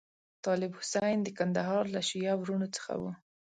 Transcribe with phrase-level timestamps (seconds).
[0.45, 3.11] طالب حسین د کندهار له شیعه وروڼو څخه وو.